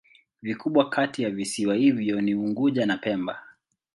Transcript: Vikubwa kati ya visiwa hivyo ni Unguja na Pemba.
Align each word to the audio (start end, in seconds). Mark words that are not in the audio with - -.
Vikubwa 0.41 0.89
kati 0.89 1.23
ya 1.23 1.29
visiwa 1.29 1.75
hivyo 1.75 2.21
ni 2.21 2.35
Unguja 2.35 2.85
na 2.85 2.97
Pemba. 2.97 3.39